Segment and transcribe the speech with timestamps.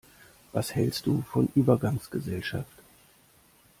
[0.51, 2.73] Was hälst du von Übergangsgesellschaft?